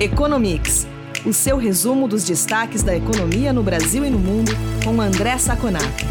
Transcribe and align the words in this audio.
Economics, 0.00 0.86
o 1.26 1.32
seu 1.32 1.56
resumo 1.56 2.06
dos 2.06 2.22
destaques 2.22 2.84
da 2.84 2.94
economia 2.94 3.52
no 3.52 3.64
Brasil 3.64 4.04
e 4.04 4.10
no 4.10 4.18
mundo, 4.20 4.52
com 4.84 5.00
André 5.00 5.36
Saconato. 5.38 6.04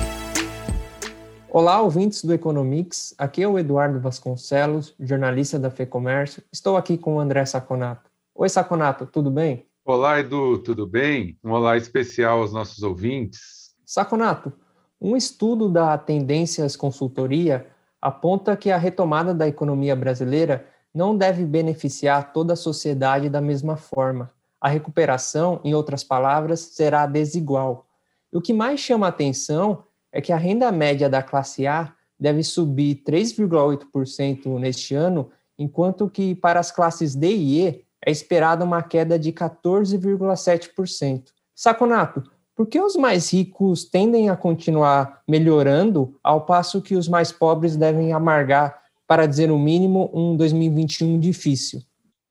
Olá, 1.50 1.80
ouvintes 1.80 2.22
do 2.26 2.34
Economics. 2.34 3.16
Aqui 3.18 3.44
é 3.44 3.48
o 3.48 3.58
Eduardo 3.58 3.98
Vasconcelos, 4.02 4.94
jornalista 5.00 5.58
da 5.58 5.72
FEComércio. 5.72 6.44
Estou 6.52 6.76
aqui 6.76 6.98
com 6.98 7.16
o 7.16 7.20
André 7.22 7.46
Saconato. 7.46 8.12
Oi, 8.36 8.50
Saconato, 8.50 9.06
tudo 9.06 9.32
bem? 9.32 9.66
Olá, 9.86 10.20
Edu, 10.20 10.58
tudo 10.58 10.86
bem? 10.86 11.40
Um 11.42 11.52
olá 11.52 11.78
especial 11.78 12.42
aos 12.42 12.52
nossos 12.52 12.84
ouvintes. 12.84 13.74
Saconato, 13.86 14.52
um 15.00 15.16
estudo 15.16 15.70
da 15.70 15.98
Tendências 15.98 16.76
Consultoria 16.76 17.68
aponta 18.02 18.58
que 18.58 18.70
a 18.70 18.78
retomada 18.78 19.34
da 19.34 19.48
economia 19.48 19.96
brasileira 19.96 20.68
não 20.94 21.16
deve 21.18 21.46
beneficiar 21.46 22.34
toda 22.34 22.54
a 22.54 22.58
sociedade 22.58 23.30
da 23.30 23.42
mesma 23.42 23.78
forma. 23.78 24.32
A 24.60 24.70
recuperação, 24.70 25.62
em 25.64 25.74
outras 25.74 26.04
palavras, 26.04 26.60
será 26.60 27.06
desigual. 27.06 27.86
o 28.34 28.42
que 28.42 28.54
mais 28.54 28.80
chama 28.80 29.06
a 29.06 29.10
atenção 29.10 29.84
é 30.12 30.20
que 30.20 30.34
a 30.34 30.38
renda 30.38 30.72
média 30.72 31.10
da 31.10 31.22
classe 31.22 31.68
A 31.68 31.94
deve 32.20 32.44
subir 32.44 33.04
3,8% 33.06 34.60
neste 34.60 34.96
ano, 34.96 35.30
enquanto 35.58 36.10
que 36.10 36.34
para 36.34 36.60
as 36.60 36.72
classes 36.72 37.16
D 37.16 37.28
e 37.30 37.68
E 37.68 37.86
é 38.06 38.12
esperada 38.12 38.66
uma 38.66 38.82
queda 38.82 39.20
de 39.20 39.32
14,7%. 39.32 41.26
Saconato, 41.56 42.24
por 42.56 42.66
que 42.66 42.80
os 42.82 42.96
mais 42.96 43.32
ricos 43.32 43.86
tendem 43.86 44.30
a 44.30 44.36
continuar 44.36 45.22
melhorando, 45.28 46.16
ao 46.24 46.42
passo 46.42 46.82
que 46.82 46.96
os 46.96 47.08
mais 47.08 47.32
pobres 47.32 47.76
devem 47.76 48.14
amargar 48.14 48.82
para 49.08 49.26
dizer 49.26 49.50
o 49.52 49.58
mínimo, 49.58 50.12
um 50.14 50.36
2021 50.36 51.20
difícil? 51.20 51.82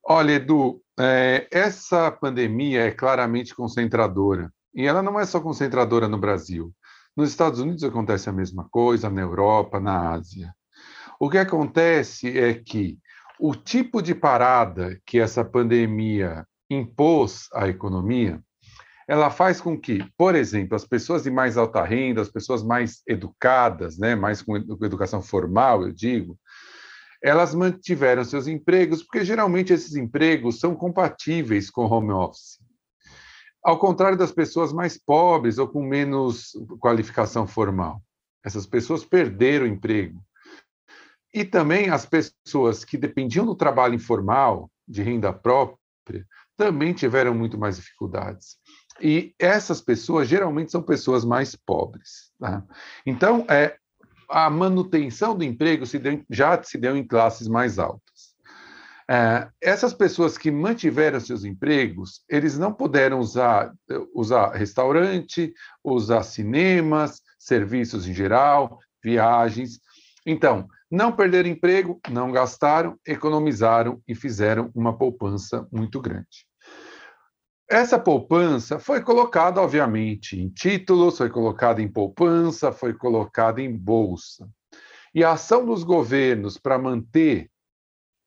Olha, 0.04 0.32
Edu, 0.32 0.80
é, 0.98 1.48
essa 1.50 2.10
pandemia 2.10 2.86
é 2.86 2.90
claramente 2.90 3.54
concentradora. 3.54 4.52
E 4.74 4.86
ela 4.86 5.02
não 5.02 5.18
é 5.18 5.24
só 5.24 5.40
concentradora 5.40 6.06
no 6.06 6.18
Brasil. 6.18 6.72
Nos 7.16 7.30
Estados 7.30 7.60
Unidos 7.60 7.82
acontece 7.82 8.28
a 8.28 8.32
mesma 8.32 8.68
coisa, 8.70 9.08
na 9.08 9.22
Europa, 9.22 9.80
na 9.80 10.12
Ásia. 10.12 10.54
O 11.18 11.30
que 11.30 11.38
acontece 11.38 12.38
é 12.38 12.52
que 12.52 12.98
o 13.40 13.54
tipo 13.54 14.02
de 14.02 14.14
parada 14.14 15.00
que 15.06 15.18
essa 15.18 15.42
pandemia 15.42 16.46
impôs 16.70 17.48
à 17.54 17.68
economia, 17.68 18.40
ela 19.08 19.30
faz 19.30 19.60
com 19.60 19.78
que, 19.80 20.04
por 20.16 20.34
exemplo, 20.34 20.74
as 20.74 20.84
pessoas 20.84 21.22
de 21.22 21.30
mais 21.30 21.56
alta 21.56 21.82
renda, 21.82 22.20
as 22.20 22.28
pessoas 22.28 22.62
mais 22.62 23.02
educadas, 23.06 23.96
né, 23.98 24.14
mais 24.14 24.42
com 24.42 24.56
educação 24.56 25.22
formal, 25.22 25.82
eu 25.82 25.92
digo, 25.92 26.38
elas 27.22 27.54
mantiveram 27.54 28.24
seus 28.24 28.46
empregos, 28.46 29.02
porque 29.02 29.24
geralmente 29.24 29.72
esses 29.72 29.94
empregos 29.96 30.60
são 30.60 30.74
compatíveis 30.74 31.70
com 31.70 31.86
home 31.86 32.12
office. 32.12 32.58
Ao 33.62 33.78
contrário 33.78 34.16
das 34.16 34.30
pessoas 34.30 34.72
mais 34.72 34.96
pobres 34.96 35.58
ou 35.58 35.66
com 35.66 35.82
menos 35.82 36.52
qualificação 36.78 37.46
formal. 37.46 38.00
Essas 38.44 38.64
pessoas 38.64 39.04
perderam 39.04 39.64
o 39.64 39.68
emprego. 39.68 40.22
E 41.34 41.44
também 41.44 41.90
as 41.90 42.06
pessoas 42.06 42.84
que 42.84 42.96
dependiam 42.96 43.44
do 43.44 43.56
trabalho 43.56 43.94
informal, 43.94 44.70
de 44.86 45.02
renda 45.02 45.32
própria, 45.32 45.78
também 46.56 46.92
tiveram 46.92 47.34
muito 47.34 47.58
mais 47.58 47.76
dificuldades. 47.76 48.56
E 49.00 49.34
essas 49.38 49.80
pessoas 49.80 50.28
geralmente 50.28 50.70
são 50.70 50.82
pessoas 50.82 51.24
mais 51.24 51.54
pobres. 51.54 52.32
Tá? 52.38 52.64
Então, 53.04 53.44
é, 53.50 53.76
a 54.28 54.48
manutenção 54.50 55.36
do 55.36 55.44
emprego 55.44 55.86
se 55.86 55.98
deu, 55.98 56.22
já 56.30 56.62
se 56.62 56.78
deu 56.78 56.96
em 56.96 57.06
classes 57.06 57.48
mais 57.48 57.78
altas. 57.78 58.34
É, 59.08 59.48
essas 59.60 59.94
pessoas 59.94 60.36
que 60.36 60.50
mantiveram 60.50 61.20
seus 61.20 61.44
empregos, 61.44 62.22
eles 62.28 62.58
não 62.58 62.72
puderam 62.72 63.20
usar, 63.20 63.72
usar 64.12 64.52
restaurante, 64.52 65.54
usar 65.82 66.24
cinemas, 66.24 67.22
serviços 67.38 68.08
em 68.08 68.14
geral, 68.14 68.80
viagens. 69.02 69.78
Então, 70.24 70.68
não 70.90 71.12
perderam 71.12 71.48
emprego, 71.48 72.00
não 72.10 72.32
gastaram, 72.32 72.98
economizaram 73.06 74.00
e 74.08 74.14
fizeram 74.14 74.70
uma 74.74 74.96
poupança 74.96 75.66
muito 75.70 76.00
grande. 76.00 76.45
Essa 77.68 77.98
poupança 77.98 78.78
foi 78.78 79.02
colocada, 79.02 79.60
obviamente, 79.60 80.40
em 80.40 80.48
títulos, 80.48 81.18
foi 81.18 81.28
colocada 81.28 81.82
em 81.82 81.88
poupança, 81.88 82.70
foi 82.70 82.94
colocada 82.94 83.60
em 83.60 83.76
bolsa. 83.76 84.48
E 85.12 85.24
a 85.24 85.32
ação 85.32 85.66
dos 85.66 85.82
governos 85.82 86.56
para 86.58 86.78
manter 86.78 87.50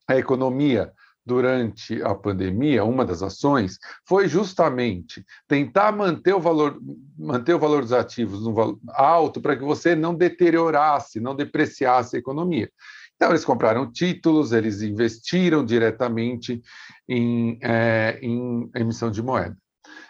a 0.08 0.18
economia 0.18 0.92
durante 1.26 2.02
a 2.02 2.16
pandemia, 2.16 2.84
uma 2.84 3.06
das 3.06 3.22
ações, 3.22 3.78
foi 4.06 4.28
justamente 4.28 5.24
tentar 5.48 5.92
manter 5.92 6.34
o 6.34 6.40
valor, 6.40 6.78
manter 7.18 7.54
o 7.54 7.60
valor 7.60 7.82
dos 7.82 7.94
ativos 7.94 8.44
no 8.44 8.80
alto 8.90 9.40
para 9.40 9.56
que 9.56 9.64
você 9.64 9.96
não 9.96 10.16
deteriorasse, 10.16 11.20
não 11.20 11.36
depreciasse 11.36 12.16
a 12.16 12.20
economia. 12.20 12.70
Então, 13.20 13.32
eles 13.34 13.44
compraram 13.44 13.92
títulos, 13.92 14.54
eles 14.54 14.82
investiram 14.82 15.66
diretamente 15.66 16.62
em, 17.06 17.60
é, 17.62 18.18
em 18.22 18.72
emissão 18.74 19.12
de 19.12 19.22
moeda. 19.22 19.58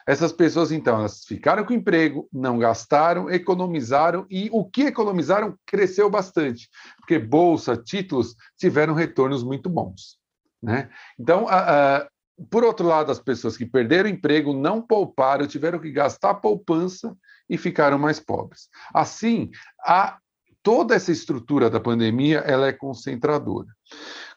Essas 0.08 0.32
pessoas, 0.32 0.72
então, 0.72 1.00
elas 1.00 1.24
ficaram 1.26 1.66
com 1.66 1.74
emprego, 1.74 2.30
não 2.32 2.60
gastaram, 2.60 3.28
economizaram 3.28 4.28
e 4.30 4.48
o 4.52 4.64
que 4.64 4.84
economizaram 4.84 5.58
cresceu 5.66 6.08
bastante, 6.08 6.70
porque 7.00 7.18
bolsa, 7.18 7.76
títulos 7.76 8.36
tiveram 8.56 8.94
retornos 8.94 9.44
muito 9.44 9.70
bons. 9.72 10.20
Né? 10.62 10.88
Então, 11.20 11.48
a, 11.48 11.98
a, 11.98 12.08
por 12.52 12.64
outro 12.64 12.86
lado, 12.86 13.12
as 13.12 13.20
pessoas 13.20 13.58
que 13.58 13.66
perderam 13.66 14.08
emprego 14.08 14.54
não 14.54 14.84
pouparam, 14.84 15.48
tiveram 15.48 15.80
que 15.80 15.92
gastar 15.92 16.36
poupança 16.36 17.16
e 17.50 17.58
ficaram 17.58 17.98
mais 17.98 18.20
pobres. 18.20 18.70
Assim, 18.94 19.50
a 19.84 20.20
toda 20.64 20.96
essa 20.96 21.12
estrutura 21.12 21.70
da 21.70 21.80
pandemia 21.80 22.40
ela 22.40 22.66
é 22.68 22.74
concentradora. 22.74 23.68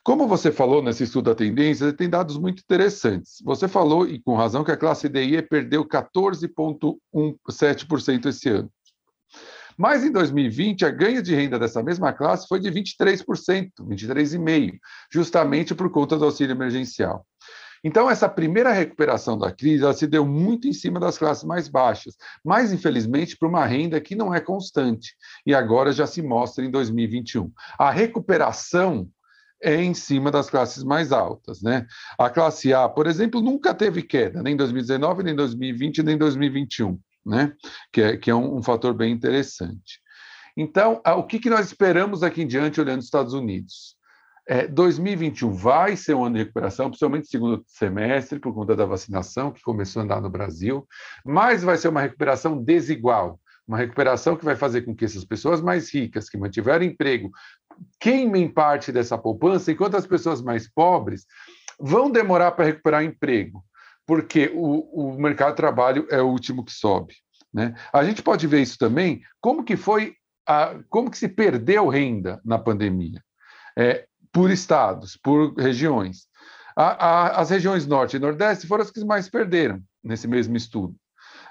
Como 0.05 0.27
você 0.27 0.51
falou 0.51 0.83
nesse 0.83 1.05
estudo 1.05 1.27
da 1.27 1.35
tendência, 1.35 1.93
tem 1.93 2.11
dados 2.11 2.37
muito 2.37 2.61
interessantes. 2.61 3.37
Você 3.45 3.69
falou, 3.69 4.05
e 4.07 4.21
com 4.21 4.35
razão, 4.35 4.65
que 4.65 4.73
a 4.73 4.77
classe 4.77 5.09
DI 5.09 5.43
perdeu 5.43 5.87
14,17% 5.87 8.27
esse 8.27 8.49
ano. 8.49 8.69
Mas 9.77 10.05
em 10.05 10.11
2020, 10.11 10.85
a 10.85 10.91
ganha 10.91 11.23
de 11.23 11.33
renda 11.35 11.59
dessa 11.59 11.83
mesma 11.83 12.13
classe 12.13 12.47
foi 12.49 12.61
de 12.61 12.71
23%, 12.71 13.71
23,5%, 13.81 14.79
justamente 15.11 15.75
por 15.75 15.91
conta 15.91 16.19
do 16.19 16.25
auxílio 16.25 16.53
emergencial. 16.53 17.27
Então, 17.85 18.09
essa 18.09 18.29
primeira 18.29 18.73
recuperação 18.73 19.37
da 19.37 19.51
crise 19.51 19.83
ela 19.83 19.93
se 19.93 20.07
deu 20.07 20.25
muito 20.25 20.69
em 20.69 20.73
cima 20.73 21.01
das 21.01 21.19
classes 21.19 21.45
mais 21.45 21.69
baixas, 21.69 22.17
mas, 22.45 22.73
infelizmente, 22.73 23.37
para 23.37 23.49
uma 23.49 23.67
renda 23.67 24.01
que 24.01 24.15
não 24.15 24.33
é 24.33 24.41
constante, 24.41 25.15
e 25.45 25.55
agora 25.55 25.93
já 25.93 26.07
se 26.07 26.23
mostra 26.23 26.65
em 26.65 26.71
2021. 26.71 27.51
A 27.79 27.91
recuperação 27.91 29.09
é 29.63 29.81
em 29.81 29.95
cima 29.95 30.31
das 30.31 30.51
classes 30.51 30.83
mais 30.83 31.13
altas. 31.13 31.63
Né? 31.63 31.87
A 32.19 32.29
classe 32.29 32.75
A, 32.75 32.89
por 32.89 33.07
exemplo, 33.07 33.41
nunca 33.41 33.73
teve 33.73 34.03
queda, 34.03 34.43
nem 34.43 34.55
em 34.55 34.57
2019, 34.57 35.23
nem 35.23 35.33
em 35.33 35.37
2020, 35.37 36.03
nem 36.03 36.15
em 36.17 36.19
2021, 36.19 36.99
né? 37.25 37.53
que, 37.93 38.03
é, 38.03 38.17
que 38.17 38.31
é 38.31 38.35
um, 38.35 38.59
um 38.59 38.63
fator 38.63 38.93
bem 38.93 39.13
interessante. 39.13 40.01
Então, 40.57 41.01
o 41.05 41.23
que, 41.23 41.39
que 41.39 41.49
nós 41.49 41.67
esperamos 41.67 42.23
aqui 42.23 42.43
em 42.43 42.47
diante 42.47 42.81
olhando 42.81 42.99
os 42.99 43.07
Estados 43.07 43.33
Unidos? 43.33 43.97
É, 44.53 44.69
2021 44.69 45.51
vai 45.51 45.97
ser 45.97 46.13
um 46.13 46.27
ano 46.27 46.35
de 46.35 46.43
recuperação, 46.43 46.91
principalmente 46.91 47.27
segundo 47.27 47.65
semestre, 47.67 48.39
por 48.39 48.53
conta 48.53 48.77
da 48.77 48.85
vacinação 48.85 49.51
que 49.51 49.63
começou 49.63 50.01
a 50.01 50.05
andar 50.05 50.21
no 50.21 50.29
Brasil, 50.29 50.87
mas 51.25 51.63
vai 51.63 51.79
ser 51.79 51.89
uma 51.89 52.03
recuperação 52.03 52.63
desigual, 52.63 53.41
uma 53.67 53.79
recuperação 53.79 54.37
que 54.37 54.45
vai 54.45 54.55
fazer 54.55 54.83
com 54.83 54.95
que 54.95 55.07
essas 55.07 55.25
pessoas 55.25 55.63
mais 55.63 55.91
ricas, 55.91 56.29
que 56.29 56.37
mantiveram 56.37 56.85
emprego, 56.85 57.31
queimem 57.99 58.47
parte 58.47 58.93
dessa 58.93 59.17
poupança, 59.17 59.73
enquanto 59.73 59.97
as 59.97 60.07
pessoas 60.07 60.43
mais 60.43 60.71
pobres 60.71 61.25
vão 61.81 62.11
demorar 62.11 62.53
para 62.53 62.67
recuperar 62.67 63.03
emprego, 63.03 63.65
porque 64.07 64.53
o, 64.55 65.15
o 65.15 65.19
mercado 65.19 65.53
de 65.53 65.57
trabalho 65.57 66.07
é 66.11 66.21
o 66.21 66.29
último 66.29 66.63
que 66.63 66.73
sobe. 66.73 67.15
Né? 67.51 67.75
A 67.91 68.05
gente 68.05 68.23
pode 68.23 68.47
ver 68.47 68.61
isso 68.61 68.77
também, 68.77 69.23
como 69.41 69.65
que 69.65 69.79
foi, 69.79 70.15
a, 70.47 70.79
como 70.91 71.11
que 71.11 71.17
se 71.17 71.29
perdeu 71.29 71.89
renda 71.89 72.39
na 72.45 72.59
pandemia. 72.59 73.25
É, 73.75 74.07
por 74.33 74.51
estados, 74.51 75.17
por 75.17 75.55
regiões. 75.55 76.27
A, 76.77 77.07
a, 77.07 77.41
as 77.41 77.51
regiões 77.51 77.87
norte 77.87 78.17
e 78.17 78.21
nordeste 78.21 78.67
foram 78.67 78.83
as 78.83 78.91
que 78.91 79.05
mais 79.05 79.29
perderam 79.29 79.83
nesse 80.03 80.27
mesmo 80.27 80.57
estudo. 80.57 80.97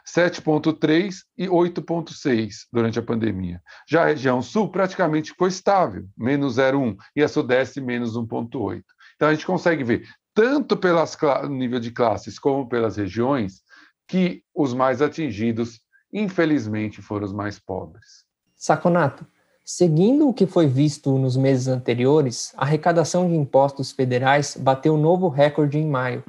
7,3 0.05 1.17
e 1.37 1.47
8,6 1.47 2.65
durante 2.73 2.97
a 2.97 3.03
pandemia. 3.03 3.61
Já 3.87 4.01
a 4.01 4.07
região 4.07 4.41
sul 4.41 4.69
praticamente 4.69 5.29
ficou 5.29 5.47
estável, 5.47 6.07
menos 6.17 6.57
0,1, 6.57 6.97
e 7.15 7.23
a 7.23 7.27
sudeste, 7.27 7.79
menos 7.79 8.17
1,8. 8.17 8.83
Então 9.15 9.27
a 9.27 9.33
gente 9.33 9.45
consegue 9.45 9.83
ver, 9.83 10.07
tanto 10.33 10.75
pelo 10.75 11.03
nível 11.49 11.79
de 11.79 11.91
classes 11.91 12.39
como 12.39 12.67
pelas 12.67 12.97
regiões, 12.97 13.61
que 14.07 14.43
os 14.53 14.73
mais 14.73 15.01
atingidos, 15.01 15.79
infelizmente, 16.11 17.01
foram 17.01 17.25
os 17.25 17.33
mais 17.33 17.59
pobres. 17.59 18.25
Saconato, 18.55 19.25
Seguindo 19.73 20.27
o 20.27 20.33
que 20.33 20.45
foi 20.45 20.67
visto 20.67 21.17
nos 21.17 21.37
meses 21.37 21.69
anteriores, 21.69 22.51
a 22.57 22.63
arrecadação 22.63 23.29
de 23.29 23.35
impostos 23.35 23.93
federais 23.93 24.57
bateu 24.59 24.97
novo 24.97 25.29
recorde 25.29 25.77
em 25.77 25.87
maio. 25.87 26.25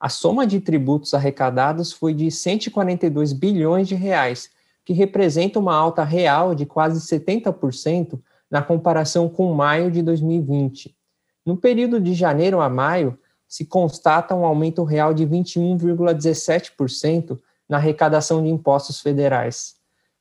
A 0.00 0.08
soma 0.08 0.46
de 0.46 0.60
tributos 0.60 1.12
arrecadados 1.12 1.92
foi 1.92 2.14
de 2.14 2.30
142 2.30 3.34
bilhões 3.34 3.86
de 3.86 3.94
reais, 3.94 4.48
que 4.82 4.94
representa 4.94 5.58
uma 5.58 5.74
alta 5.74 6.02
real 6.04 6.54
de 6.54 6.64
quase 6.64 7.06
70% 7.06 8.18
na 8.50 8.62
comparação 8.62 9.28
com 9.28 9.52
maio 9.52 9.90
de 9.90 10.00
2020. 10.00 10.96
No 11.44 11.54
período 11.54 12.00
de 12.00 12.14
janeiro 12.14 12.62
a 12.62 12.70
maio, 12.70 13.18
se 13.46 13.66
constata 13.66 14.34
um 14.34 14.46
aumento 14.46 14.82
real 14.84 15.12
de 15.12 15.26
21,17% 15.26 17.38
na 17.68 17.76
arrecadação 17.76 18.42
de 18.42 18.48
impostos 18.48 19.02
federais. 19.02 19.75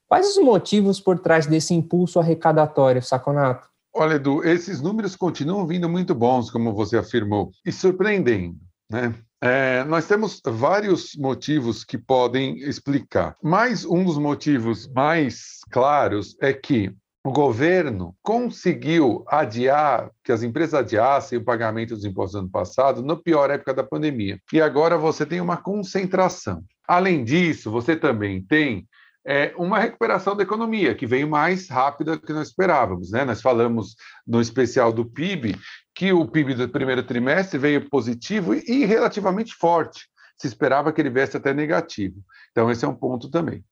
Quais 0.07 0.27
os 0.29 0.43
motivos 0.43 0.99
por 0.99 1.19
trás 1.19 1.45
desse 1.45 1.73
impulso 1.73 2.19
arrecadatório, 2.19 3.01
Saconato? 3.01 3.67
Olha, 3.93 4.15
Edu, 4.15 4.43
esses 4.43 4.81
números 4.81 5.15
continuam 5.15 5.65
vindo 5.65 5.87
muito 5.87 6.13
bons, 6.13 6.51
como 6.51 6.73
você 6.73 6.97
afirmou, 6.97 7.51
e 7.65 7.71
surpreendendo. 7.71 8.57
Né? 8.91 9.15
É, 9.41 9.83
nós 9.85 10.07
temos 10.07 10.41
vários 10.45 11.15
motivos 11.15 11.83
que 11.83 11.97
podem 11.97 12.57
explicar, 12.57 13.35
mas 13.41 13.85
um 13.85 14.03
dos 14.03 14.17
motivos 14.17 14.87
mais 14.93 15.59
claros 15.71 16.35
é 16.41 16.53
que 16.53 16.93
o 17.25 17.31
governo 17.31 18.15
conseguiu 18.21 19.23
adiar, 19.27 20.11
que 20.23 20.31
as 20.31 20.43
empresas 20.43 20.75
adiassem 20.75 21.39
o 21.39 21.43
pagamento 21.43 21.95
dos 21.95 22.05
impostos 22.05 22.33
do 22.33 22.39
ano 22.43 22.51
passado, 22.51 23.01
na 23.01 23.15
pior 23.15 23.49
época 23.49 23.73
da 23.73 23.83
pandemia. 23.83 24.39
E 24.53 24.61
agora 24.61 24.95
você 24.95 25.25
tem 25.25 25.41
uma 25.41 25.57
concentração. 25.57 26.63
Além 26.87 27.23
disso, 27.23 27.71
você 27.71 27.95
também 27.95 28.43
tem 28.43 28.87
é, 29.25 29.53
uma 29.57 29.79
recuperação 29.79 30.35
da 30.35 30.43
economia, 30.43 30.93
que 30.93 31.07
veio 31.07 31.27
mais 31.27 31.67
rápida 31.67 32.15
do 32.15 32.25
que 32.25 32.33
nós 32.33 32.49
esperávamos. 32.49 33.11
Né? 33.11 33.25
Nós 33.25 33.41
falamos 33.41 33.95
no 34.25 34.39
especial 34.39 34.93
do 34.93 35.05
PIB 35.05 35.57
que 35.95 36.13
o 36.13 36.27
PIB 36.27 36.53
do 36.53 36.69
primeiro 36.69 37.01
trimestre 37.01 37.57
veio 37.57 37.89
positivo 37.89 38.53
e 38.53 38.85
relativamente 38.85 39.55
forte. 39.55 40.07
Se 40.37 40.47
esperava 40.47 40.91
que 40.91 41.01
ele 41.01 41.09
viesse 41.09 41.37
até 41.37 41.53
negativo. 41.53 42.17
Então, 42.51 42.69
esse 42.69 42.85
é 42.85 42.87
um 42.87 42.95
ponto 42.95 43.29
também. 43.29 43.63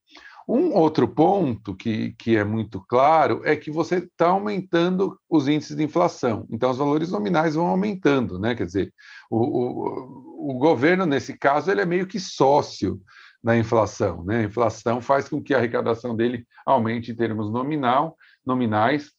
Um 0.47 0.73
outro 0.73 1.07
ponto 1.07 1.75
que, 1.75 2.13
que 2.17 2.35
é 2.35 2.43
muito 2.43 2.83
claro 2.87 3.41
é 3.45 3.55
que 3.55 3.71
você 3.71 3.99
está 3.99 4.27
aumentando 4.27 5.17
os 5.29 5.47
índices 5.47 5.75
de 5.75 5.83
inflação. 5.83 6.45
Então, 6.49 6.69
os 6.69 6.77
valores 6.77 7.11
nominais 7.11 7.55
vão 7.55 7.67
aumentando, 7.67 8.39
né? 8.39 8.53
Quer 8.55 8.65
dizer, 8.65 8.93
o, 9.29 9.37
o, 9.37 10.51
o 10.51 10.57
governo, 10.57 11.05
nesse 11.05 11.37
caso, 11.37 11.71
ele 11.71 11.81
é 11.81 11.85
meio 11.85 12.07
que 12.07 12.19
sócio 12.19 12.99
da 13.43 13.57
inflação. 13.57 14.23
Né? 14.23 14.39
A 14.39 14.43
inflação 14.43 15.01
faz 15.01 15.27
com 15.27 15.41
que 15.41 15.53
a 15.53 15.57
arrecadação 15.57 16.15
dele 16.15 16.47
aumente 16.65 17.11
em 17.11 17.15
termos 17.15 17.51
nominal, 17.51 18.15
nominais, 18.45 19.11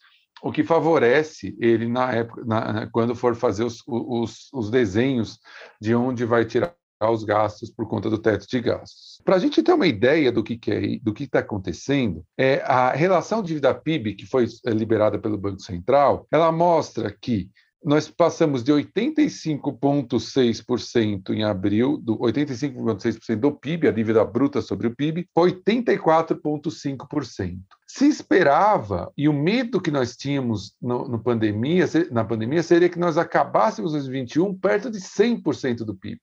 o 0.43 0.53
que 0.53 0.65
favorece 0.65 1.57
ele 1.61 1.89
na 1.89 2.13
época, 2.13 2.43
na, 2.45 2.87
quando 2.91 3.15
for 3.15 3.35
fazer 3.35 3.65
os, 3.65 3.83
os, 3.87 4.53
os 4.53 4.71
desenhos 4.71 5.39
de 5.81 5.95
onde 5.95 6.25
vai 6.25 6.45
tirar 6.45 6.75
os 7.11 7.25
gastos 7.25 7.71
por 7.71 7.89
conta 7.89 8.09
do 8.09 8.19
teto 8.19 8.47
de 8.47 8.61
gastos. 8.61 9.21
Para 9.25 9.37
a 9.37 9.39
gente 9.39 9.63
ter 9.63 9.73
uma 9.73 9.87
ideia 9.87 10.31
do 10.33 10.43
que, 10.43 10.57
que 10.57 10.71
é, 10.71 10.99
do 11.03 11.13
que 11.13 11.25
está 11.25 11.41
acontecendo, 11.41 12.25
é 12.39 12.63
a 12.65 12.93
relação 12.93 13.43
dívida 13.43 13.75
PIB 13.75 14.15
que 14.15 14.27
foi 14.27 14.47
é, 14.67 14.71
liberada 14.71 15.19
pelo 15.19 15.39
Banco 15.39 15.61
Central, 15.61 16.27
ela 16.31 16.51
mostra 16.51 17.11
que 17.11 17.51
nós 17.85 18.09
passamos 18.09 18.65
de 18.65 18.73
85,6% 18.73 21.31
em 21.31 21.45
abril, 21.45 21.99
do 21.99 22.19
85,6% 22.19 23.37
do 23.37 23.53
PIB, 23.53 23.89
a 23.89 23.93
dívida 23.93 24.25
bruta 24.25 24.63
sobre 24.63 24.87
o 24.87 24.97
PIB, 24.97 25.29
84,5%. 25.37 27.59
Se 27.87 28.09
esperava, 28.09 29.13
e 29.17 29.29
o 29.29 29.35
medo 29.35 29.81
que 29.81 29.91
nós 29.91 30.17
tínhamos 30.17 30.75
no, 30.81 31.07
no 31.07 31.23
pandemia, 31.23 31.85
na 32.11 32.25
pandemia 32.25 32.63
seria 32.63 32.89
que 32.89 32.99
nós 32.99 33.19
acabássemos 33.19 33.93
em 33.93 33.99
2021 33.99 34.59
perto 34.59 34.91
de 34.91 34.99
100% 34.99 35.85
do 35.85 35.95
PIB. 35.95 36.19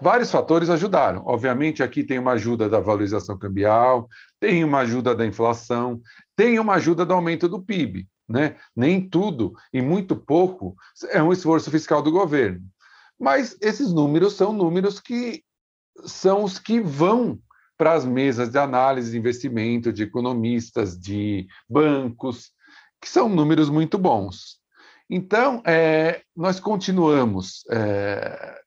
Vários 0.00 0.30
fatores 0.30 0.70
ajudaram. 0.70 1.22
Obviamente, 1.26 1.82
aqui 1.82 2.04
tem 2.04 2.18
uma 2.18 2.32
ajuda 2.32 2.68
da 2.68 2.80
valorização 2.80 3.38
cambial, 3.38 4.08
tem 4.38 4.62
uma 4.64 4.80
ajuda 4.80 5.14
da 5.14 5.26
inflação, 5.26 6.00
tem 6.36 6.58
uma 6.58 6.74
ajuda 6.74 7.04
do 7.04 7.14
aumento 7.14 7.48
do 7.48 7.62
PIB. 7.62 8.06
Né? 8.30 8.56
Nem 8.76 9.00
tudo 9.08 9.54
e 9.72 9.82
muito 9.82 10.14
pouco 10.14 10.76
é 11.10 11.20
um 11.20 11.32
esforço 11.32 11.68
fiscal 11.68 12.00
do 12.00 12.12
governo. 12.12 12.62
Mas 13.18 13.56
esses 13.60 13.92
números 13.92 14.34
são 14.34 14.52
números 14.52 15.00
que 15.00 15.42
são 16.04 16.44
os 16.44 16.56
que 16.56 16.80
vão 16.80 17.40
para 17.76 17.92
as 17.92 18.04
mesas 18.04 18.48
de 18.48 18.58
análise 18.58 19.10
de 19.10 19.18
investimento, 19.18 19.92
de 19.92 20.04
economistas, 20.04 20.96
de 20.96 21.48
bancos, 21.68 22.52
que 23.00 23.08
são 23.08 23.28
números 23.28 23.68
muito 23.68 23.98
bons. 23.98 24.60
Então, 25.08 25.60
é, 25.66 26.22
nós 26.36 26.60
continuamos 26.60 27.64
é, 27.68 28.60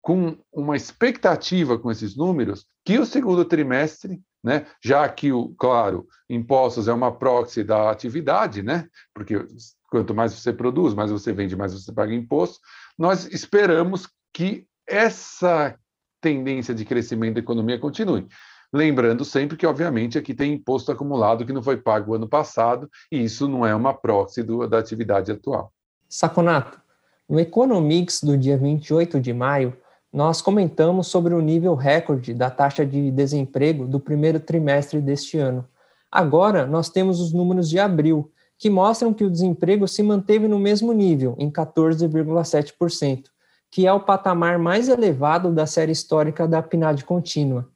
com 0.00 0.38
uma 0.52 0.76
expectativa 0.76 1.76
com 1.76 1.90
esses 1.90 2.14
números 2.14 2.66
que 2.84 2.98
o 2.98 3.06
segundo 3.06 3.44
trimestre 3.44 4.22
né? 4.48 4.66
Já 4.82 5.06
que, 5.06 5.30
o, 5.30 5.50
claro, 5.58 6.08
impostos 6.28 6.88
é 6.88 6.92
uma 6.92 7.12
proxy 7.12 7.62
da 7.62 7.90
atividade, 7.90 8.62
né? 8.62 8.88
Porque 9.12 9.44
quanto 9.90 10.14
mais 10.14 10.32
você 10.32 10.54
produz, 10.54 10.94
mais 10.94 11.10
você 11.10 11.34
vende, 11.34 11.54
mais 11.54 11.74
você 11.74 11.92
paga 11.92 12.14
imposto. 12.14 12.58
Nós 12.98 13.26
esperamos 13.26 14.08
que 14.32 14.66
essa 14.86 15.78
tendência 16.18 16.74
de 16.74 16.86
crescimento 16.86 17.34
da 17.34 17.40
economia 17.40 17.78
continue. 17.78 18.26
Lembrando 18.72 19.22
sempre 19.22 19.54
que, 19.54 19.66
obviamente, 19.66 20.16
aqui 20.16 20.32
tem 20.32 20.54
imposto 20.54 20.90
acumulado 20.90 21.44
que 21.44 21.52
não 21.52 21.62
foi 21.62 21.76
pago 21.76 22.14
ano 22.14 22.28
passado, 22.28 22.88
e 23.12 23.22
isso 23.22 23.46
não 23.46 23.66
é 23.66 23.74
uma 23.74 23.92
proxy 23.92 24.42
do, 24.42 24.66
da 24.66 24.78
atividade 24.78 25.30
atual. 25.30 25.70
Saconato, 26.08 26.80
no 27.28 27.38
Economics 27.38 28.22
do 28.22 28.36
dia 28.36 28.56
28 28.56 29.20
de 29.20 29.34
maio, 29.34 29.76
nós 30.12 30.40
comentamos 30.40 31.08
sobre 31.08 31.34
o 31.34 31.40
nível 31.40 31.74
recorde 31.74 32.32
da 32.32 32.50
taxa 32.50 32.84
de 32.84 33.10
desemprego 33.10 33.86
do 33.86 34.00
primeiro 34.00 34.40
trimestre 34.40 35.00
deste 35.00 35.38
ano. 35.38 35.66
Agora, 36.10 36.66
nós 36.66 36.88
temos 36.88 37.20
os 37.20 37.32
números 37.32 37.68
de 37.68 37.78
abril, 37.78 38.30
que 38.58 38.70
mostram 38.70 39.12
que 39.12 39.24
o 39.24 39.30
desemprego 39.30 39.86
se 39.86 40.02
manteve 40.02 40.48
no 40.48 40.58
mesmo 40.58 40.92
nível, 40.92 41.36
em 41.38 41.50
14,7%, 41.50 43.24
que 43.70 43.86
é 43.86 43.92
o 43.92 44.00
patamar 44.00 44.58
mais 44.58 44.88
elevado 44.88 45.52
da 45.52 45.66
série 45.66 45.92
histórica 45.92 46.48
da 46.48 46.62
PNAD 46.62 47.04
contínua. 47.04 47.68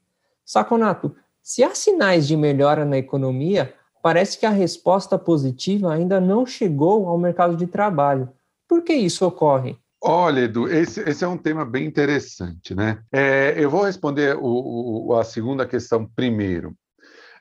Saconato, 0.44 1.14
se 1.42 1.62
há 1.62 1.74
sinais 1.74 2.26
de 2.26 2.36
melhora 2.36 2.84
na 2.84 2.96
economia, 2.96 3.74
parece 4.02 4.38
que 4.38 4.46
a 4.46 4.50
resposta 4.50 5.18
positiva 5.18 5.92
ainda 5.92 6.20
não 6.20 6.46
chegou 6.46 7.06
ao 7.06 7.18
mercado 7.18 7.56
de 7.56 7.66
trabalho. 7.66 8.28
Por 8.66 8.82
que 8.82 8.94
isso 8.94 9.26
ocorre? 9.26 9.76
Olha, 10.04 10.40
Edu, 10.40 10.68
esse, 10.68 11.00
esse, 11.08 11.24
é 11.24 11.28
um 11.28 11.38
tema 11.38 11.64
bem 11.64 11.86
interessante, 11.86 12.74
né? 12.74 13.00
É, 13.12 13.54
eu 13.56 13.70
vou 13.70 13.84
responder 13.84 14.36
o, 14.36 15.06
o, 15.06 15.16
a 15.16 15.22
segunda 15.22 15.64
questão 15.64 16.04
primeiro. 16.04 16.76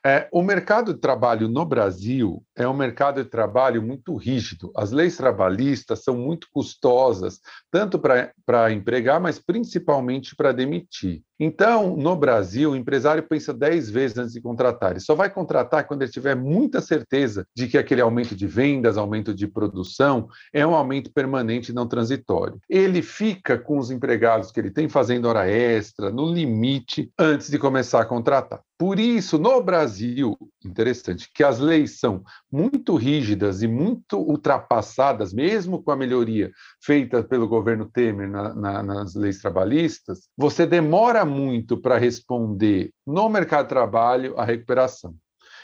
É, 0.05 0.27
o 0.31 0.43
mercado 0.43 0.93
de 0.93 0.99
trabalho 0.99 1.47
no 1.47 1.65
Brasil 1.65 2.43
é 2.55 2.67
um 2.67 2.73
mercado 2.73 3.23
de 3.23 3.29
trabalho 3.29 3.81
muito 3.81 4.15
rígido. 4.15 4.71
As 4.75 4.91
leis 4.91 5.17
trabalhistas 5.17 6.03
são 6.03 6.17
muito 6.17 6.47
custosas, 6.53 7.39
tanto 7.69 7.99
para 7.99 8.71
empregar, 8.71 9.19
mas 9.19 9.39
principalmente 9.39 10.35
para 10.35 10.51
demitir. 10.51 11.23
Então, 11.43 11.97
no 11.97 12.15
Brasil, 12.15 12.71
o 12.71 12.75
empresário 12.75 13.23
pensa 13.23 13.51
10 13.51 13.89
vezes 13.89 14.17
antes 14.17 14.33
de 14.33 14.41
contratar. 14.41 14.91
Ele 14.91 14.99
só 14.99 15.15
vai 15.15 15.27
contratar 15.27 15.87
quando 15.87 16.03
ele 16.03 16.11
tiver 16.11 16.35
muita 16.35 16.79
certeza 16.81 17.47
de 17.55 17.67
que 17.67 17.79
aquele 17.79 17.99
aumento 17.99 18.35
de 18.35 18.45
vendas, 18.45 18.95
aumento 18.95 19.33
de 19.33 19.47
produção, 19.47 20.27
é 20.53 20.65
um 20.67 20.75
aumento 20.75 21.11
permanente 21.11 21.71
e 21.71 21.73
não 21.73 21.87
transitório. 21.87 22.59
Ele 22.69 23.01
fica 23.01 23.57
com 23.57 23.79
os 23.79 23.89
empregados 23.89 24.51
que 24.51 24.59
ele 24.59 24.69
tem 24.69 24.87
fazendo 24.87 25.25
hora 25.27 25.49
extra, 25.49 26.11
no 26.11 26.31
limite, 26.31 27.11
antes 27.17 27.49
de 27.49 27.57
começar 27.57 28.01
a 28.01 28.05
contratar. 28.05 28.61
Por 28.77 28.99
isso, 28.99 29.39
no 29.39 29.63
Brasil, 29.63 30.37
interessante, 30.63 31.29
que 31.33 31.43
as 31.43 31.59
leis 31.59 31.99
são 31.99 32.23
muito 32.51 32.95
rígidas 32.95 33.61
e 33.61 33.67
muito 33.67 34.19
ultrapassadas, 34.19 35.33
mesmo 35.33 35.81
com 35.81 35.91
a 35.91 35.95
melhoria 35.95 36.51
feita 36.83 37.23
pelo 37.23 37.47
governo 37.47 37.85
Temer 37.85 38.29
na, 38.29 38.53
na, 38.53 38.83
nas 38.83 39.15
leis 39.15 39.39
trabalhistas, 39.39 40.27
você 40.37 40.65
demora 40.65 41.23
muito 41.23 41.77
para 41.77 41.97
responder 41.97 42.91
no 43.05 43.29
mercado 43.29 43.63
de 43.63 43.69
trabalho 43.69 44.37
a 44.37 44.43
recuperação. 44.43 45.15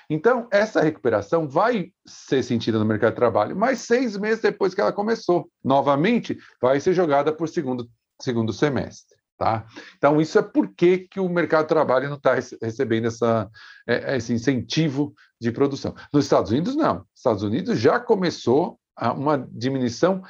Então, 0.10 0.48
essa 0.52 0.82
recuperação 0.82 1.50
vai 1.50 1.92
ser 2.06 2.42
sentida 2.42 2.80
no 2.80 2.86
mercado 2.86 3.12
de 3.12 3.18
trabalho, 3.18 3.58
mas 3.58 3.80
seis 3.80 4.16
meses 4.16 4.42
depois 4.42 4.74
que 4.74 4.80
ela 4.80 4.94
começou. 4.94 5.50
Novamente, 5.62 6.38
vai 6.62 6.80
ser 6.80 6.94
jogada 6.94 7.34
por 7.34 7.50
segundo, 7.50 7.90
segundo 8.22 8.54
semestre. 8.54 9.17
Tá? 9.38 9.68
Então, 9.98 10.20
isso 10.20 10.40
é 10.40 10.42
por 10.42 10.74
que, 10.74 11.08
o 11.18 11.30
mercado 11.30 11.64
de 11.64 11.70
trabalho 11.70 12.10
não 12.10 12.18
está 12.18 12.34
recebendo 12.34 13.06
essa, 13.06 13.48
é, 13.88 14.18
esse 14.18 14.34
incentivo 14.34 15.14
de 15.40 15.52
produção. 15.52 15.94
Nos 16.12 16.26
Estados 16.26 16.52
Unidos, 16.52 16.76
não. 16.76 16.96
Nos 16.96 17.06
Estados 17.16 17.44
Unidos 17.44 17.78
já 17.80 18.00
começou 18.00 18.80
uma 19.16 19.48
diminuição 19.52 20.24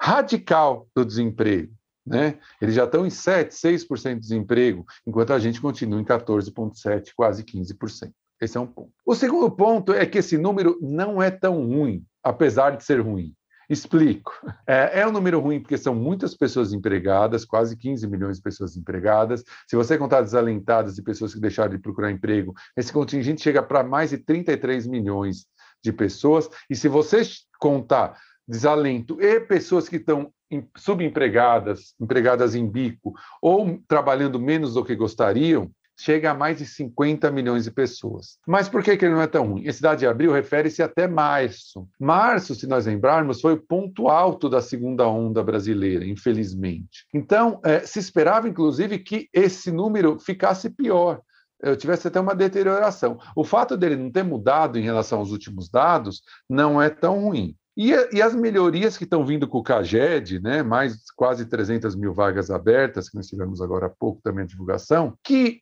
radical 0.00 0.86
do 0.94 1.04
desemprego. 1.04 1.72
Né? 2.06 2.38
Eles 2.60 2.74
já 2.74 2.84
estão 2.84 3.06
em 3.06 3.10
7, 3.10 3.52
6% 3.52 4.14
de 4.14 4.20
desemprego, 4.20 4.84
enquanto 5.06 5.32
a 5.32 5.38
gente 5.38 5.60
continua 5.60 6.00
em 6.00 6.04
14,7%, 6.04 7.10
quase 7.16 7.42
15%. 7.42 8.12
Esse 8.40 8.56
é 8.56 8.60
um 8.60 8.66
ponto. 8.66 8.92
O 9.06 9.14
segundo 9.14 9.50
ponto 9.50 9.92
é 9.92 10.04
que 10.04 10.18
esse 10.18 10.36
número 10.36 10.78
não 10.82 11.22
é 11.22 11.30
tão 11.30 11.66
ruim, 11.66 12.04
apesar 12.22 12.76
de 12.76 12.84
ser 12.84 13.00
ruim. 13.00 13.34
Explico. 13.68 14.32
É, 14.66 15.00
é, 15.00 15.06
um 15.06 15.12
número 15.12 15.40
ruim 15.40 15.60
porque 15.60 15.78
são 15.78 15.94
muitas 15.94 16.34
pessoas 16.34 16.72
empregadas, 16.72 17.44
quase 17.44 17.76
15 17.76 18.06
milhões 18.06 18.36
de 18.36 18.42
pessoas 18.42 18.76
empregadas. 18.76 19.42
Se 19.66 19.76
você 19.76 19.96
contar 19.96 20.20
desalentadas 20.20 20.98
e 20.98 21.02
pessoas 21.02 21.32
que 21.32 21.40
deixaram 21.40 21.70
de 21.70 21.78
procurar 21.78 22.10
emprego, 22.10 22.54
esse 22.76 22.92
contingente 22.92 23.42
chega 23.42 23.62
para 23.62 23.82
mais 23.82 24.10
de 24.10 24.18
33 24.18 24.86
milhões 24.86 25.46
de 25.82 25.92
pessoas. 25.92 26.48
E 26.68 26.76
se 26.76 26.88
você 26.88 27.22
contar 27.58 28.18
desalento 28.46 29.20
e 29.20 29.40
pessoas 29.40 29.88
que 29.88 29.96
estão 29.96 30.30
subempregadas, 30.76 31.94
empregadas 32.00 32.54
em 32.54 32.68
bico 32.68 33.14
ou 33.40 33.80
trabalhando 33.88 34.38
menos 34.38 34.74
do 34.74 34.84
que 34.84 34.94
gostariam, 34.94 35.70
chega 35.96 36.30
a 36.30 36.34
mais 36.34 36.58
de 36.58 36.66
50 36.66 37.30
milhões 37.30 37.64
de 37.64 37.70
pessoas. 37.70 38.38
Mas 38.46 38.68
por 38.68 38.82
que, 38.82 38.96
que 38.96 39.04
ele 39.04 39.14
não 39.14 39.22
é 39.22 39.26
tão 39.26 39.46
ruim? 39.48 39.64
Esse 39.64 39.80
dado 39.80 39.98
de 39.98 40.06
abril 40.06 40.32
refere-se 40.32 40.82
até 40.82 41.06
março. 41.06 41.88
Março, 41.98 42.54
se 42.54 42.66
nós 42.66 42.86
lembrarmos, 42.86 43.40
foi 43.40 43.54
o 43.54 43.62
ponto 43.62 44.08
alto 44.08 44.48
da 44.48 44.60
segunda 44.60 45.06
onda 45.06 45.42
brasileira, 45.42 46.04
infelizmente. 46.04 47.06
Então, 47.12 47.60
é, 47.64 47.80
se 47.80 47.98
esperava, 47.98 48.48
inclusive, 48.48 48.98
que 48.98 49.28
esse 49.32 49.70
número 49.70 50.18
ficasse 50.18 50.70
pior 50.70 51.20
eu 51.62 51.76
tivesse 51.76 52.06
até 52.06 52.20
uma 52.20 52.34
deterioração. 52.34 53.18
O 53.34 53.42
fato 53.42 53.74
dele 53.74 53.96
não 53.96 54.10
ter 54.10 54.22
mudado 54.22 54.78
em 54.78 54.82
relação 54.82 55.20
aos 55.20 55.30
últimos 55.30 55.70
dados 55.70 56.22
não 56.48 56.80
é 56.80 56.90
tão 56.90 57.24
ruim. 57.24 57.56
E, 57.76 57.90
e, 58.12 58.22
as 58.22 58.36
melhorias 58.36 58.96
que 58.96 59.02
estão 59.02 59.26
vindo 59.26 59.48
com 59.48 59.58
o 59.58 59.62
CAGED, 59.62 60.40
né, 60.40 60.62
mais 60.62 61.10
quase 61.16 61.44
300 61.44 61.96
mil 61.96 62.14
vagas 62.14 62.48
abertas, 62.48 63.08
que 63.08 63.16
nós 63.16 63.26
tivemos 63.26 63.60
agora 63.60 63.86
há 63.86 63.90
pouco 63.90 64.20
também 64.22 64.44
a 64.44 64.46
divulgação, 64.46 65.18
que 65.24 65.60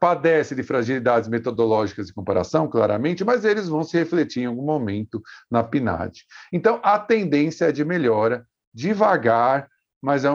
padece 0.00 0.54
de 0.54 0.62
fragilidades 0.62 1.28
metodológicas 1.28 2.06
de 2.06 2.14
comparação, 2.14 2.68
claramente, 2.68 3.24
mas 3.24 3.44
eles 3.44 3.68
vão 3.68 3.82
se 3.82 3.96
refletir 3.96 4.42
em 4.42 4.46
algum 4.46 4.64
momento 4.64 5.22
na 5.50 5.62
PNAD. 5.62 6.24
Então, 6.52 6.80
a 6.82 6.98
tendência 6.98 7.66
é 7.66 7.72
de 7.72 7.84
melhora, 7.84 8.46
devagar, 8.72 9.68
mas 10.02 10.24
é, 10.24 10.28
é, 10.28 10.34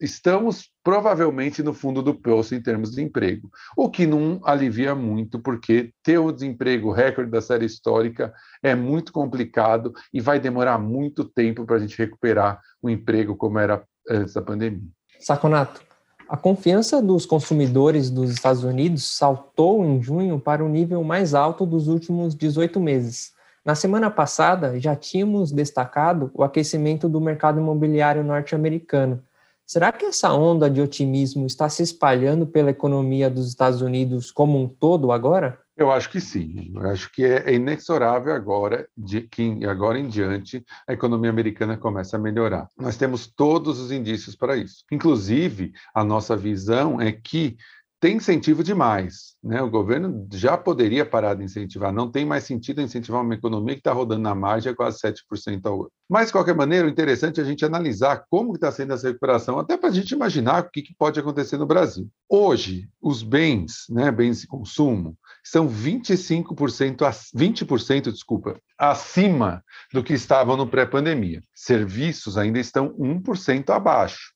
estamos 0.00 0.70
provavelmente 0.82 1.62
no 1.62 1.72
fundo 1.72 2.02
do 2.02 2.14
poço 2.14 2.54
em 2.54 2.60
termos 2.60 2.90
de 2.90 3.02
emprego, 3.02 3.50
o 3.76 3.90
que 3.90 4.06
não 4.06 4.40
alivia 4.44 4.94
muito, 4.94 5.38
porque 5.38 5.92
ter 6.02 6.18
o 6.18 6.32
desemprego 6.32 6.90
recorde 6.90 7.30
da 7.30 7.40
série 7.40 7.66
histórica 7.66 8.32
é 8.62 8.74
muito 8.74 9.12
complicado 9.12 9.92
e 10.12 10.20
vai 10.20 10.40
demorar 10.40 10.78
muito 10.78 11.24
tempo 11.24 11.64
para 11.64 11.76
a 11.76 11.78
gente 11.78 11.96
recuperar 11.96 12.60
o 12.82 12.90
emprego 12.90 13.36
como 13.36 13.58
era 13.58 13.84
antes 14.08 14.34
da 14.34 14.42
pandemia. 14.42 14.88
Saconato, 15.20 15.80
a 16.28 16.36
confiança 16.36 17.02
dos 17.02 17.26
consumidores 17.26 18.10
dos 18.10 18.30
Estados 18.30 18.64
Unidos 18.64 19.04
saltou 19.04 19.84
em 19.84 20.00
junho 20.02 20.38
para 20.40 20.64
o 20.64 20.68
nível 20.68 21.02
mais 21.04 21.34
alto 21.34 21.66
dos 21.66 21.88
últimos 21.88 22.34
18 22.34 22.80
meses. 22.80 23.32
Na 23.64 23.74
semana 23.74 24.10
passada, 24.10 24.78
já 24.78 24.94
tínhamos 24.94 25.50
destacado 25.50 26.30
o 26.34 26.42
aquecimento 26.42 27.08
do 27.08 27.20
mercado 27.20 27.60
imobiliário 27.60 28.22
norte-americano. 28.22 29.22
Será 29.66 29.90
que 29.90 30.04
essa 30.04 30.32
onda 30.32 30.68
de 30.68 30.80
otimismo 30.80 31.46
está 31.46 31.68
se 31.68 31.82
espalhando 31.82 32.46
pela 32.46 32.70
economia 32.70 33.30
dos 33.30 33.48
Estados 33.48 33.80
Unidos 33.80 34.30
como 34.30 34.58
um 34.60 34.68
todo 34.68 35.12
agora? 35.12 35.58
Eu 35.76 35.90
acho 35.90 36.08
que 36.08 36.20
sim. 36.20 36.72
Eu 36.74 36.88
acho 36.88 37.10
que 37.10 37.24
é 37.24 37.52
inexorável 37.52 38.32
agora 38.32 38.88
de 38.96 39.22
que 39.22 39.64
agora 39.66 39.98
em 39.98 40.06
diante 40.06 40.64
a 40.86 40.92
economia 40.92 41.30
americana 41.30 41.76
começa 41.76 42.16
a 42.16 42.20
melhorar. 42.20 42.68
Nós 42.78 42.96
temos 42.96 43.26
todos 43.26 43.80
os 43.80 43.90
indícios 43.90 44.36
para 44.36 44.56
isso. 44.56 44.84
Inclusive, 44.92 45.72
a 45.92 46.04
nossa 46.04 46.36
visão 46.36 47.00
é 47.00 47.10
que 47.10 47.56
tem 48.04 48.18
incentivo 48.18 48.62
demais. 48.62 49.34
Né? 49.42 49.62
O 49.62 49.70
governo 49.70 50.28
já 50.30 50.58
poderia 50.58 51.06
parar 51.06 51.32
de 51.32 51.42
incentivar, 51.42 51.90
não 51.90 52.10
tem 52.10 52.22
mais 52.22 52.44
sentido 52.44 52.82
incentivar 52.82 53.22
uma 53.22 53.32
economia 53.32 53.72
que 53.72 53.80
está 53.80 53.94
rodando 53.94 54.20
na 54.20 54.34
margem 54.34 54.70
a 54.70 54.76
quase 54.76 54.98
7% 55.00 55.64
ao 55.64 55.80
ano. 55.80 55.92
Mas, 56.06 56.26
de 56.26 56.32
qualquer 56.32 56.54
maneira, 56.54 56.86
o 56.86 56.90
interessante 56.90 57.40
é 57.40 57.42
a 57.42 57.46
gente 57.46 57.64
analisar 57.64 58.26
como 58.28 58.56
está 58.56 58.70
sendo 58.70 58.92
essa 58.92 59.08
recuperação, 59.08 59.58
até 59.58 59.78
para 59.78 59.88
a 59.88 59.92
gente 59.92 60.10
imaginar 60.10 60.64
o 60.64 60.70
que, 60.70 60.82
que, 60.82 60.94
pode 60.94 61.18
acontecer 61.18 61.56
no 61.56 61.64
Brasil. 61.64 62.06
Hoje, 62.28 62.90
os 63.00 63.22
bens, 63.22 63.86
né, 63.88 64.10
bens 64.10 64.42
de 64.42 64.46
consumo, 64.46 65.16
são 65.42 65.66
25%, 65.66 67.10
20%, 67.34 68.12
desculpa, 68.12 68.60
acima 68.78 69.64
do 69.94 70.04
que 70.04 70.12
estavam 70.12 70.58
no 70.58 70.66
pré-pandemia. 70.66 71.40
Serviços 71.54 72.36
ainda 72.36 72.58
estão 72.58 72.90
1% 72.98 73.70
abaixo. 73.70 74.34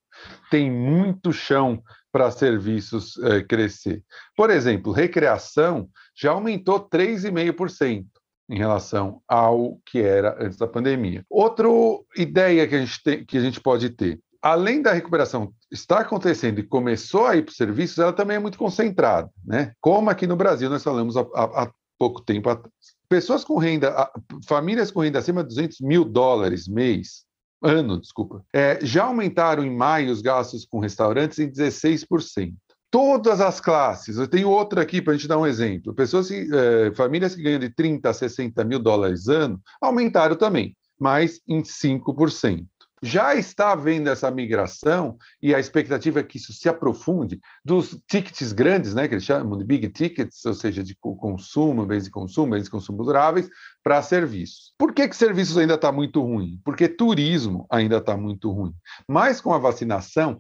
Tem 0.51 0.71
muito 0.71 1.33
chão 1.33 1.83
para 2.13 2.31
serviços 2.31 3.19
é, 3.19 3.43
crescer. 3.43 4.03
Por 4.37 4.51
exemplo, 4.51 4.93
recreação 4.93 5.89
já 6.15 6.33
aumentou 6.33 6.81
3,5% 6.89 8.07
em 8.49 8.57
relação 8.57 9.21
ao 9.29 9.79
que 9.85 10.01
era 10.01 10.37
antes 10.43 10.57
da 10.57 10.67
pandemia. 10.67 11.25
Outra 11.29 11.69
ideia 12.17 12.67
que 12.67 12.75
a 12.75 12.79
gente, 12.79 13.03
tem, 13.03 13.25
que 13.25 13.37
a 13.37 13.41
gente 13.41 13.61
pode 13.61 13.91
ter, 13.91 14.19
além 14.41 14.81
da 14.81 14.93
recuperação 14.93 15.53
estar 15.71 16.01
acontecendo 16.01 16.59
e 16.59 16.63
começou 16.63 17.27
a 17.27 17.37
ir 17.37 17.43
para 17.43 17.51
os 17.51 17.57
serviços, 17.57 17.99
ela 17.99 18.13
também 18.13 18.37
é 18.37 18.41
muito 18.41 18.59
concentrada, 18.59 19.31
né? 19.45 19.73
Como 19.81 20.09
aqui 20.09 20.27
no 20.27 20.37
Brasil 20.37 20.71
nós 20.71 20.83
falamos 20.83 21.17
há, 21.17 21.21
há, 21.35 21.63
há 21.65 21.73
pouco 21.99 22.23
tempo 22.23 22.49
atrás. 22.49 22.73
Pessoas 23.09 23.45
com 23.45 23.59
renda, 23.59 24.11
famílias 24.47 24.91
com 24.91 25.01
renda 25.01 25.19
acima 25.19 25.43
de 25.43 25.49
200 25.49 25.81
mil 25.81 26.05
dólares 26.05 26.69
mês, 26.69 27.25
ano, 27.63 28.01
desculpa, 28.01 28.45
é, 28.53 28.79
já 28.83 29.05
aumentaram 29.05 29.65
em 29.65 29.75
maio 29.75 30.13
os 30.13 30.23
gastos 30.23 30.65
com 30.65 30.79
restaurantes 30.79 31.39
em 31.39 31.51
16%. 31.51 32.55
Todas 32.91 33.41
as 33.41 33.61
classes, 33.61 34.17
eu 34.17 34.27
tenho 34.27 34.49
outra 34.49 34.81
aqui 34.81 35.03
para 35.03 35.13
a 35.13 35.17
gente 35.17 35.29
dar 35.29 35.39
um 35.39 35.47
exemplo. 35.47 35.93
Pessoas 35.93 36.29
que, 36.29 36.49
é, 36.51 36.95
famílias 36.95 37.35
que 37.35 37.43
ganham 37.43 37.59
de 37.59 37.69
30 37.69 38.09
a 38.09 38.15
60 38.15 38.65
mil 38.65 38.79
dólares 38.79 39.29
ano 39.29 39.61
aumentaram 39.81 40.37
também, 40.37 40.75
mas 40.99 41.41
em 41.47 41.63
5% 41.63 42.67
já 43.03 43.35
está 43.35 43.73
havendo 43.73 44.09
essa 44.09 44.31
migração 44.31 45.17
e 45.43 45.55
a 45.55 45.61
expectativa 45.61 46.21
é 46.21 46.23
que 46.23 46.37
isso 46.37 46.53
se 46.53 46.69
aprofunde 46.69 47.41
dos 47.65 47.99
tickets 48.09 48.53
grandes, 48.53 48.95
né, 48.95 49.09
que 49.09 49.15
eles 49.15 49.25
chamam 49.25 49.59
de 49.59 49.65
big 49.65 49.89
tickets, 49.89 50.45
ou 50.45 50.55
seja, 50.55 50.83
de 50.83 50.97
consumo, 50.97 51.87
bens 51.87 52.05
de 52.05 52.11
consumo, 52.11 52.53
bens 52.53 52.65
de 52.65 52.71
consumo 52.71 53.05
duráveis, 53.05 53.49
para 53.83 54.03
serviços. 54.03 54.75
Por 54.77 54.93
que, 54.93 55.09
que 55.09 55.17
serviços 55.17 55.57
ainda 55.57 55.75
está 55.75 55.91
muito 55.91 56.21
ruim? 56.21 56.61
Porque 56.65 56.89
turismo 56.89 57.67
ainda 57.71 57.97
está 57.99 58.17
muito 58.17 58.51
ruim. 58.51 58.75
Mas 59.09 59.41
com 59.41 59.53
a 59.55 59.59
vacinação, 59.59 60.39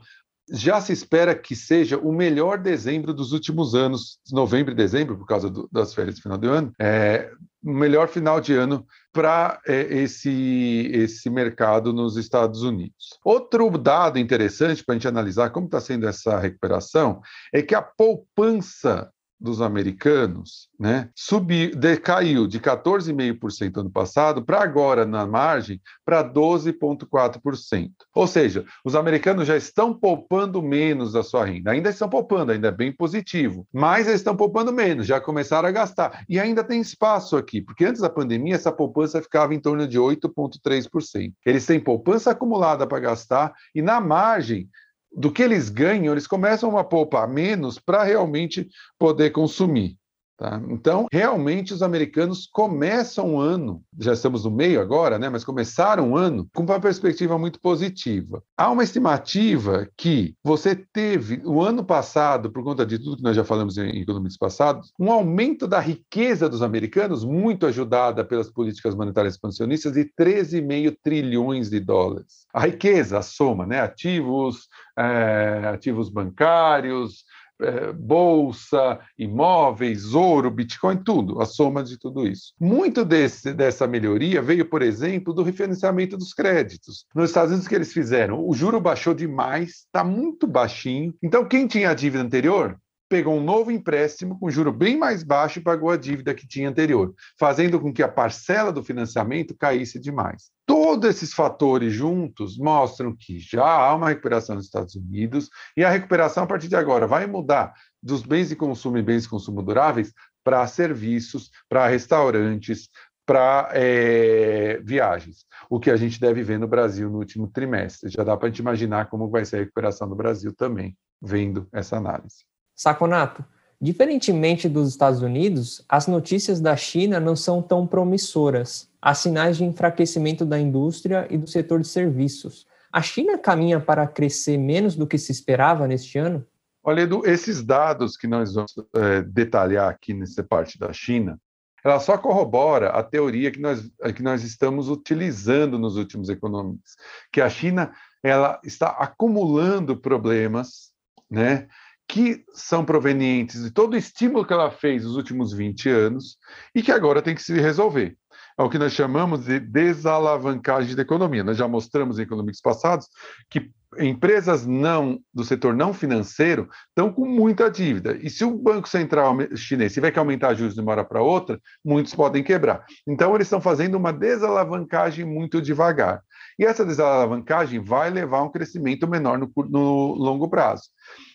já 0.52 0.80
se 0.80 0.92
espera 0.92 1.34
que 1.34 1.54
seja 1.54 1.98
o 1.98 2.12
melhor 2.12 2.58
dezembro 2.58 3.12
dos 3.12 3.32
últimos 3.32 3.74
anos, 3.74 4.18
novembro 4.30 4.72
e 4.72 4.76
dezembro, 4.76 5.16
por 5.16 5.26
causa 5.26 5.50
do, 5.50 5.68
das 5.70 5.94
férias 5.94 6.16
de 6.16 6.22
final 6.22 6.38
de 6.38 6.46
ano, 6.46 6.72
é, 6.80 7.30
o 7.62 7.72
melhor 7.72 8.08
final 8.08 8.40
de 8.40 8.54
ano 8.54 8.86
para 9.12 9.60
é, 9.66 9.80
esse, 9.94 10.90
esse 10.92 11.28
mercado 11.28 11.92
nos 11.92 12.16
Estados 12.16 12.62
Unidos. 12.62 13.18
Outro 13.24 13.76
dado 13.76 14.18
interessante 14.18 14.84
para 14.84 14.94
a 14.94 14.96
gente 14.98 15.08
analisar 15.08 15.50
como 15.50 15.66
está 15.66 15.80
sendo 15.80 16.06
essa 16.06 16.38
recuperação 16.38 17.20
é 17.52 17.62
que 17.62 17.74
a 17.74 17.82
poupança 17.82 19.10
dos 19.40 19.60
americanos, 19.60 20.68
né, 20.78 21.10
subiu, 21.14 21.74
decaiu 21.74 22.46
de 22.46 22.58
14,5% 22.58 23.78
ano 23.78 23.90
passado 23.90 24.44
para 24.44 24.62
agora 24.62 25.06
na 25.06 25.26
margem 25.26 25.80
para 26.04 26.22
12,4%. 26.24 27.90
Ou 28.14 28.26
seja, 28.26 28.64
os 28.84 28.96
americanos 28.96 29.46
já 29.46 29.56
estão 29.56 29.94
poupando 29.94 30.60
menos 30.60 31.12
da 31.12 31.22
sua 31.22 31.44
renda. 31.44 31.70
Ainda 31.70 31.90
estão 31.90 32.08
poupando, 32.08 32.52
ainda 32.52 32.68
é 32.68 32.72
bem 32.72 32.92
positivo, 32.92 33.66
mas 33.72 34.08
eles 34.08 34.20
estão 34.20 34.36
poupando 34.36 34.72
menos, 34.72 35.06
já 35.06 35.20
começaram 35.20 35.68
a 35.68 35.72
gastar. 35.72 36.24
E 36.28 36.40
ainda 36.40 36.64
tem 36.64 36.80
espaço 36.80 37.36
aqui, 37.36 37.60
porque 37.60 37.84
antes 37.84 38.00
da 38.00 38.10
pandemia 38.10 38.56
essa 38.56 38.72
poupança 38.72 39.22
ficava 39.22 39.54
em 39.54 39.60
torno 39.60 39.86
de 39.86 39.98
8,3%. 39.98 41.32
Eles 41.46 41.64
têm 41.64 41.78
poupança 41.78 42.32
acumulada 42.32 42.86
para 42.86 43.00
gastar 43.00 43.52
e 43.74 43.80
na 43.80 44.00
margem 44.00 44.68
do 45.12 45.32
que 45.32 45.42
eles 45.42 45.68
ganham, 45.68 46.12
eles 46.12 46.26
começam 46.26 46.76
a 46.76 46.84
poupar 46.84 47.28
menos 47.28 47.78
para 47.78 48.02
realmente 48.02 48.68
poder 48.98 49.30
consumir. 49.30 49.96
Tá? 50.38 50.62
Então, 50.68 51.08
realmente, 51.12 51.74
os 51.74 51.82
americanos 51.82 52.46
começam 52.46 53.34
o 53.34 53.40
ano, 53.40 53.82
já 53.98 54.12
estamos 54.12 54.44
no 54.44 54.52
meio 54.52 54.80
agora, 54.80 55.18
né, 55.18 55.28
mas 55.28 55.42
começaram 55.42 56.12
o 56.12 56.16
ano 56.16 56.48
com 56.54 56.62
uma 56.62 56.78
perspectiva 56.78 57.36
muito 57.36 57.60
positiva. 57.60 58.40
Há 58.56 58.70
uma 58.70 58.84
estimativa 58.84 59.88
que 59.96 60.36
você 60.44 60.76
teve, 60.76 61.42
o 61.44 61.60
ano 61.60 61.84
passado, 61.84 62.52
por 62.52 62.62
conta 62.62 62.86
de 62.86 63.00
tudo 63.00 63.16
que 63.16 63.22
nós 63.24 63.34
já 63.34 63.42
falamos 63.42 63.76
em 63.78 64.00
economias 64.00 64.36
passados, 64.36 64.92
um 64.96 65.10
aumento 65.10 65.66
da 65.66 65.80
riqueza 65.80 66.48
dos 66.48 66.62
americanos, 66.62 67.24
muito 67.24 67.66
ajudada 67.66 68.24
pelas 68.24 68.48
políticas 68.48 68.94
monetárias 68.94 69.34
expansionistas, 69.34 69.94
de 69.94 70.04
13,5 70.04 70.96
trilhões 71.02 71.68
de 71.68 71.80
dólares. 71.80 72.46
A 72.54 72.60
riqueza, 72.60 73.18
a 73.18 73.22
soma, 73.22 73.66
né, 73.66 73.80
ativos, 73.80 74.68
é, 74.96 75.62
ativos 75.72 76.08
bancários, 76.08 77.24
é, 77.60 77.92
bolsa, 77.92 78.98
imóveis, 79.18 80.14
ouro, 80.14 80.50
Bitcoin, 80.50 80.98
tudo, 80.98 81.40
a 81.40 81.46
soma 81.46 81.82
de 81.82 81.98
tudo 81.98 82.26
isso. 82.26 82.52
Muito 82.60 83.04
desse, 83.04 83.52
dessa 83.52 83.86
melhoria 83.86 84.40
veio, 84.40 84.64
por 84.64 84.82
exemplo, 84.82 85.32
do 85.32 85.42
refinanciamento 85.42 86.16
dos 86.16 86.32
créditos. 86.32 87.06
Nos 87.14 87.30
Estados 87.30 87.50
Unidos, 87.50 87.66
o 87.66 87.68
que 87.68 87.74
eles 87.74 87.92
fizeram? 87.92 88.46
O 88.46 88.54
juro 88.54 88.80
baixou 88.80 89.14
demais, 89.14 89.70
está 89.86 90.04
muito 90.04 90.46
baixinho. 90.46 91.14
Então, 91.22 91.44
quem 91.44 91.66
tinha 91.66 91.90
a 91.90 91.94
dívida 91.94 92.22
anterior 92.22 92.78
pegou 93.08 93.34
um 93.34 93.42
novo 93.42 93.70
empréstimo 93.70 94.38
com 94.38 94.50
juro 94.50 94.72
bem 94.72 94.96
mais 94.96 95.22
baixo 95.22 95.58
e 95.58 95.62
pagou 95.62 95.90
a 95.90 95.96
dívida 95.96 96.34
que 96.34 96.46
tinha 96.46 96.68
anterior, 96.68 97.14
fazendo 97.38 97.80
com 97.80 97.92
que 97.92 98.02
a 98.02 98.08
parcela 98.08 98.72
do 98.72 98.84
financiamento 98.84 99.56
caísse 99.56 99.98
demais. 99.98 100.50
Todos 100.66 101.08
esses 101.08 101.32
fatores 101.32 101.92
juntos 101.92 102.58
mostram 102.58 103.16
que 103.16 103.38
já 103.38 103.64
há 103.64 103.94
uma 103.94 104.10
recuperação 104.10 104.56
nos 104.56 104.66
Estados 104.66 104.94
Unidos 104.94 105.48
e 105.76 105.84
a 105.84 105.90
recuperação 105.90 106.44
a 106.44 106.46
partir 106.46 106.68
de 106.68 106.76
agora 106.76 107.06
vai 107.06 107.26
mudar 107.26 107.72
dos 108.02 108.22
bens 108.22 108.50
de 108.50 108.56
consumo 108.56 108.98
e 108.98 109.02
bens 109.02 109.22
de 109.22 109.28
consumo 109.28 109.62
duráveis 109.62 110.12
para 110.44 110.66
serviços, 110.66 111.50
para 111.68 111.88
restaurantes, 111.88 112.88
para 113.28 113.68
é, 113.72 114.80
viagens, 114.82 115.44
o 115.68 115.78
que 115.78 115.90
a 115.90 115.96
gente 115.96 116.18
deve 116.18 116.42
ver 116.42 116.58
no 116.58 116.66
Brasil 116.66 117.10
no 117.10 117.18
último 117.18 117.46
trimestre. 117.46 118.08
Já 118.08 118.24
dá 118.24 118.34
para 118.34 118.46
a 118.46 118.50
gente 118.50 118.60
imaginar 118.60 119.10
como 119.10 119.28
vai 119.28 119.44
ser 119.44 119.56
a 119.56 119.58
recuperação 119.60 120.08
do 120.08 120.16
Brasil 120.16 120.54
também, 120.54 120.96
vendo 121.20 121.68
essa 121.70 121.98
análise. 121.98 122.47
Saconato, 122.78 123.44
diferentemente 123.80 124.68
dos 124.68 124.88
Estados 124.88 125.20
Unidos, 125.20 125.84
as 125.88 126.06
notícias 126.06 126.60
da 126.60 126.76
China 126.76 127.18
não 127.18 127.34
são 127.34 127.60
tão 127.60 127.84
promissoras. 127.84 128.88
Há 129.02 129.14
sinais 129.14 129.56
de 129.56 129.64
enfraquecimento 129.64 130.44
da 130.44 130.60
indústria 130.60 131.26
e 131.28 131.36
do 131.36 131.48
setor 131.48 131.80
de 131.80 131.88
serviços. 131.88 132.68
A 132.92 133.02
China 133.02 133.36
caminha 133.36 133.80
para 133.80 134.06
crescer 134.06 134.56
menos 134.56 134.94
do 134.94 135.08
que 135.08 135.18
se 135.18 135.32
esperava 135.32 135.88
neste 135.88 136.18
ano? 136.18 136.46
Olha, 136.84 137.00
Edu, 137.00 137.22
esses 137.26 137.64
dados 137.64 138.16
que 138.16 138.28
nós 138.28 138.54
vamos 138.54 138.72
é, 138.94 139.22
detalhar 139.22 139.90
aqui 139.90 140.14
nessa 140.14 140.44
parte 140.44 140.78
da 140.78 140.92
China, 140.92 141.36
ela 141.84 141.98
só 141.98 142.16
corrobora 142.16 142.90
a 142.90 143.02
teoria 143.02 143.50
que 143.50 143.60
nós, 143.60 143.90
que 144.14 144.22
nós 144.22 144.44
estamos 144.44 144.88
utilizando 144.88 145.80
nos 145.80 145.96
últimos 145.96 146.28
econômicos, 146.28 146.94
que 147.32 147.40
a 147.40 147.50
China 147.50 147.92
ela 148.22 148.60
está 148.62 148.90
acumulando 148.90 149.96
problemas, 149.96 150.92
né, 151.28 151.66
que 152.08 152.42
são 152.54 152.84
provenientes 152.84 153.62
de 153.62 153.70
todo 153.70 153.92
o 153.92 153.96
estímulo 153.96 154.46
que 154.46 154.52
ela 154.52 154.70
fez 154.70 155.04
nos 155.04 155.14
últimos 155.14 155.52
20 155.52 155.90
anos 155.90 156.38
e 156.74 156.82
que 156.82 156.90
agora 156.90 157.20
tem 157.20 157.34
que 157.34 157.42
se 157.42 157.52
resolver. 157.60 158.16
É 158.58 158.62
o 158.62 158.70
que 158.70 158.78
nós 158.78 158.92
chamamos 158.92 159.44
de 159.44 159.60
desalavancagem 159.60 160.96
da 160.96 161.02
economia. 161.02 161.44
Nós 161.44 161.56
já 161.56 161.68
mostramos 161.68 162.18
em 162.18 162.22
econômicos 162.22 162.60
passados 162.60 163.06
que 163.48 163.70
empresas 163.98 164.66
não 164.66 165.20
do 165.32 165.44
setor 165.44 165.74
não 165.74 165.94
financeiro 165.94 166.68
estão 166.88 167.12
com 167.12 167.26
muita 167.26 167.70
dívida. 167.70 168.18
E 168.20 168.28
se 168.28 168.44
o 168.44 168.50
Banco 168.50 168.88
Central 168.88 169.36
chinês 169.54 169.94
tiver 169.94 170.10
que 170.10 170.18
aumentar 170.18 170.54
juros 170.54 170.74
de 170.74 170.80
uma 170.80 170.92
hora 170.92 171.04
para 171.04 171.22
outra, 171.22 171.60
muitos 171.84 172.14
podem 172.14 172.42
quebrar. 172.42 172.84
Então, 173.06 173.34
eles 173.34 173.46
estão 173.46 173.60
fazendo 173.60 173.96
uma 173.96 174.12
desalavancagem 174.12 175.24
muito 175.24 175.62
devagar. 175.62 176.22
E 176.58 176.64
essa 176.64 176.84
desalavancagem 176.84 177.80
vai 177.80 178.10
levar 178.10 178.38
a 178.38 178.42
um 178.44 178.50
crescimento 178.50 179.06
menor 179.06 179.38
no, 179.38 179.50
no 179.68 180.14
longo 180.14 180.48
prazo. 180.48 180.82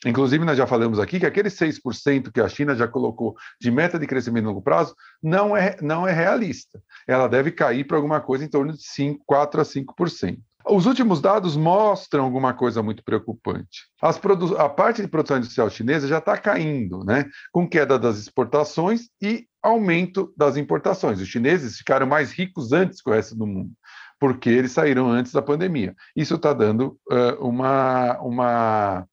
Inclusive, 0.05 0.43
nós 0.45 0.57
já 0.57 0.67
falamos 0.67 0.99
aqui 0.99 1.19
que 1.19 1.25
aquele 1.25 1.49
6% 1.49 2.31
que 2.31 2.41
a 2.41 2.49
China 2.49 2.75
já 2.75 2.87
colocou 2.87 3.35
de 3.59 3.71
meta 3.71 3.97
de 3.97 4.07
crescimento 4.07 4.43
no 4.43 4.49
longo 4.49 4.61
prazo 4.61 4.95
não 5.21 5.55
é, 5.55 5.77
não 5.81 6.07
é 6.07 6.11
realista. 6.11 6.81
Ela 7.07 7.27
deve 7.27 7.51
cair 7.51 7.85
para 7.85 7.97
alguma 7.97 8.19
coisa 8.19 8.43
em 8.43 8.49
torno 8.49 8.73
de 8.73 8.83
5, 8.83 9.23
4 9.25 9.61
a 9.61 9.63
5%. 9.63 10.37
Os 10.65 10.85
últimos 10.85 11.19
dados 11.19 11.57
mostram 11.57 12.23
alguma 12.23 12.53
coisa 12.53 12.81
muito 12.81 13.03
preocupante. 13.03 13.81
a 14.01 14.69
parte 14.69 15.01
de 15.01 15.07
produção 15.09 15.37
industrial 15.37 15.69
chinesa 15.69 16.07
já 16.07 16.19
está 16.19 16.37
caindo, 16.37 17.03
né? 17.03 17.25
com 17.51 17.67
queda 17.67 17.99
das 17.99 18.17
exportações 18.17 19.09
e 19.21 19.45
aumento 19.61 20.33
das 20.37 20.55
importações. 20.55 21.19
Os 21.19 21.27
chineses 21.27 21.77
ficaram 21.77 22.07
mais 22.07 22.31
ricos 22.31 22.71
antes 22.71 23.01
que 23.01 23.09
o 23.09 23.13
resto 23.13 23.35
do 23.35 23.45
mundo, 23.45 23.71
porque 24.19 24.49
eles 24.49 24.71
saíram 24.71 25.09
antes 25.09 25.33
da 25.33 25.41
pandemia. 25.41 25.93
Isso 26.15 26.35
está 26.35 26.53
dando 26.53 26.97
uh, 27.11 27.45
uma, 27.45 28.17
uma, 28.19 29.07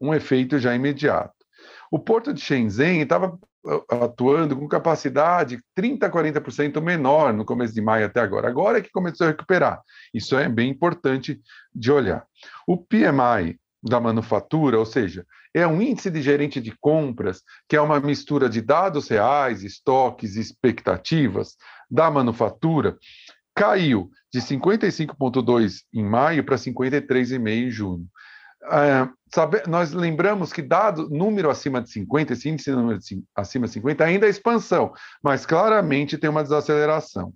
um 0.00 0.14
efeito 0.14 0.58
já 0.58 0.74
imediato. 0.74 1.34
O 1.90 1.98
porto 1.98 2.32
de 2.32 2.40
Shenzhen 2.40 3.00
estava 3.00 3.38
atuando 3.88 4.56
com 4.56 4.68
capacidade 4.68 5.60
30% 5.76 6.04
a 6.04 6.10
40% 6.10 6.80
menor 6.80 7.32
no 7.32 7.44
começo 7.44 7.74
de 7.74 7.80
maio 7.80 8.06
até 8.06 8.20
agora. 8.20 8.48
Agora 8.48 8.78
é 8.78 8.80
que 8.80 8.90
começou 8.90 9.26
a 9.26 9.30
recuperar. 9.30 9.80
Isso 10.14 10.36
é 10.36 10.48
bem 10.48 10.70
importante 10.70 11.40
de 11.74 11.90
olhar. 11.90 12.24
O 12.66 12.76
PMI 12.76 13.58
da 13.82 14.00
manufatura, 14.00 14.78
ou 14.78 14.86
seja, 14.86 15.24
é 15.54 15.66
um 15.66 15.80
índice 15.80 16.10
de 16.10 16.20
gerente 16.20 16.60
de 16.60 16.76
compras, 16.78 17.42
que 17.68 17.76
é 17.76 17.80
uma 17.80 17.98
mistura 18.00 18.48
de 18.48 18.60
dados 18.60 19.08
reais, 19.08 19.62
estoques 19.62 20.36
e 20.36 20.40
expectativas 20.40 21.56
da 21.90 22.10
manufatura, 22.10 22.96
caiu 23.54 24.10
de 24.32 24.40
55,2 24.40 25.82
em 25.94 26.04
maio 26.04 26.44
para 26.44 26.56
53,5 26.56 27.48
em 27.48 27.70
junho. 27.70 28.06
É, 28.70 29.08
sabe, 29.32 29.62
nós 29.66 29.92
lembramos 29.92 30.52
que 30.52 30.62
dado 30.62 31.08
número 31.10 31.50
acima 31.50 31.80
de 31.80 31.90
50, 31.90 32.32
esse 32.32 32.48
índice 32.48 32.70
número 32.72 32.98
de, 32.98 33.22
acima 33.34 33.66
de 33.66 33.72
50 33.74 34.04
ainda 34.04 34.26
é 34.26 34.30
expansão, 34.30 34.92
mas 35.22 35.46
claramente 35.46 36.18
tem 36.18 36.28
uma 36.28 36.42
desaceleração. 36.42 37.32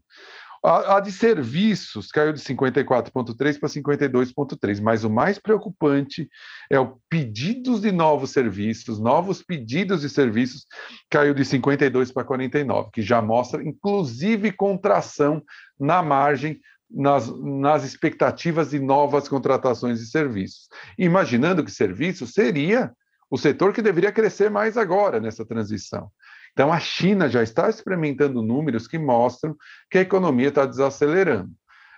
A, 0.62 0.96
a 0.96 1.00
de 1.00 1.10
serviços 1.10 2.12
caiu 2.12 2.34
de 2.34 2.40
54,3 2.40 3.58
para 3.58 3.68
52,3, 3.68 4.82
mas 4.82 5.04
o 5.04 5.10
mais 5.10 5.38
preocupante 5.38 6.28
é 6.70 6.78
o 6.78 6.98
pedidos 7.08 7.80
de 7.80 7.90
novos 7.90 8.30
serviços, 8.30 9.00
novos 9.00 9.42
pedidos 9.42 10.02
de 10.02 10.10
serviços 10.10 10.66
caiu 11.08 11.32
de 11.32 11.44
52 11.46 12.12
para 12.12 12.24
49, 12.24 12.90
que 12.92 13.00
já 13.00 13.22
mostra 13.22 13.62
inclusive 13.62 14.52
contração 14.52 15.42
na 15.78 16.02
margem 16.02 16.60
nas, 16.90 17.28
nas 17.38 17.84
expectativas 17.84 18.70
de 18.70 18.80
novas 18.80 19.28
contratações 19.28 20.00
de 20.00 20.06
serviços. 20.06 20.68
Imaginando 20.98 21.64
que 21.64 21.70
serviços 21.70 22.32
seria 22.32 22.92
o 23.30 23.38
setor 23.38 23.72
que 23.72 23.80
deveria 23.80 24.10
crescer 24.10 24.50
mais 24.50 24.76
agora 24.76 25.20
nessa 25.20 25.44
transição. 25.44 26.10
Então, 26.52 26.72
a 26.72 26.80
China 26.80 27.28
já 27.28 27.42
está 27.42 27.70
experimentando 27.70 28.42
números 28.42 28.88
que 28.88 28.98
mostram 28.98 29.56
que 29.88 29.98
a 29.98 30.00
economia 30.00 30.48
está 30.48 30.66
desacelerando. 30.66 31.52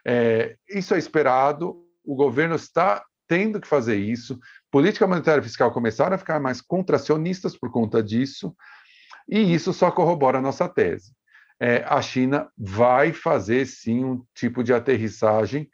É, 0.06 0.56
isso 0.68 0.94
é 0.94 0.98
esperado, 0.98 1.82
o 2.04 2.14
governo 2.14 2.54
está 2.54 3.02
tendo 3.26 3.60
que 3.60 3.66
fazer 3.66 3.96
isso. 3.96 4.38
Política 4.70 5.06
monetária 5.06 5.40
e 5.40 5.44
fiscal 5.44 5.72
começaram 5.72 6.14
a 6.14 6.18
ficar 6.18 6.38
mais 6.38 6.60
contracionistas 6.60 7.56
por 7.56 7.70
conta 7.70 8.02
disso, 8.02 8.54
e 9.26 9.54
isso 9.54 9.72
só 9.72 9.90
corrobora 9.90 10.38
a 10.38 10.42
nossa 10.42 10.68
tese 10.68 11.14
é, 11.62 11.84
a 11.88 12.02
China 12.02 12.48
vai 12.58 13.12
fazer 13.12 13.64
sim 13.66 14.04
um 14.04 14.24
tipo 14.34 14.64
de 14.64 14.74
aterrissagem 14.74 15.70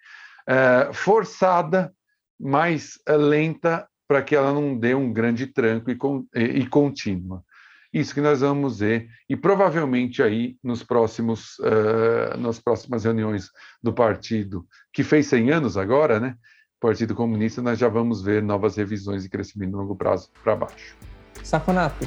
é, 0.46 0.92
forçada, 0.92 1.90
mas 2.38 2.98
é, 3.08 3.16
lenta, 3.16 3.88
para 4.06 4.20
que 4.20 4.36
ela 4.36 4.52
não 4.52 4.78
dê 4.78 4.94
um 4.94 5.10
grande 5.10 5.46
tranco 5.46 5.90
e, 5.90 5.98
e, 6.34 6.42
e, 6.60 6.66
contínua. 6.66 7.42
Isso 7.90 8.12
que 8.12 8.20
nós 8.20 8.42
vamos 8.42 8.80
ver, 8.80 9.08
e 9.30 9.34
provavelmente 9.34 10.22
aí 10.22 10.58
nos 10.62 10.82
próximos, 10.82 11.58
uh, 11.60 12.36
nas 12.38 12.58
próximas 12.58 13.04
reuniões 13.04 13.50
do 13.82 13.92
partido, 13.92 14.66
que 14.92 15.02
fez 15.02 15.26
100 15.26 15.50
anos 15.52 15.76
agora, 15.78 16.20
né? 16.20 16.34
Partido 16.78 17.14
Comunista, 17.14 17.62
nós 17.62 17.78
já 17.78 17.88
vamos 17.88 18.22
ver 18.22 18.42
novas 18.42 18.76
revisões 18.76 19.22
de 19.22 19.30
crescimento 19.30 19.72
no 19.72 19.78
longo 19.78 19.96
prazo 19.96 20.30
para 20.44 20.54
baixo. 20.54 20.96
Safonato, 21.42 22.06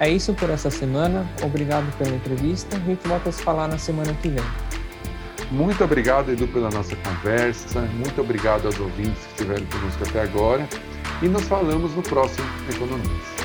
é 0.00 0.08
isso 0.08 0.34
por 0.34 0.50
essa 0.50 0.70
semana. 0.70 1.26
Obrigado 1.42 1.90
pela 1.96 2.14
entrevista. 2.14 2.76
A 2.76 2.80
gente 2.80 3.06
volta 3.06 3.28
a 3.28 3.32
se 3.32 3.42
falar 3.42 3.68
na 3.68 3.78
semana 3.78 4.12
que 4.14 4.28
vem. 4.28 4.44
Muito 5.50 5.84
obrigado, 5.84 6.32
Edu, 6.32 6.48
pela 6.48 6.70
nossa 6.70 6.96
conversa. 6.96 7.80
Muito 7.82 8.20
obrigado 8.20 8.66
aos 8.66 8.78
ouvintes 8.80 9.22
que 9.24 9.42
estiveram 9.42 9.66
conosco 9.66 10.04
até 10.08 10.22
agora. 10.22 10.68
E 11.22 11.28
nos 11.28 11.44
falamos 11.44 11.94
no 11.94 12.02
próximo 12.02 12.46
Economista. 12.68 13.43